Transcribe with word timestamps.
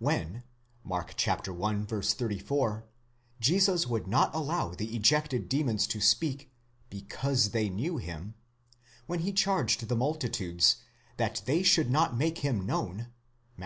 When 0.00 0.42
(Mark 0.82 1.14
i. 1.28 1.32
34) 2.08 2.84
Jesus 3.38 3.86
would 3.86 4.08
not 4.08 4.34
allow 4.34 4.70
the 4.74 4.96
ejected 4.96 5.48
demons 5.48 5.86
to 5.86 6.00
speak 6.00 6.50
because 6.90 7.50
they 7.50 7.68
knew 7.70 7.96
him, 7.96 8.34
when 9.06 9.20
he 9.20 9.32
charged 9.32 9.88
the 9.88 9.94
multitudes 9.94 10.78
¢hat 11.20 11.44
they 11.44 11.62
should 11.62 11.88
not 11.92 12.18
make 12.18 12.38
him 12.38 12.66
known 12.66 13.12
(Matt. 13.56 13.64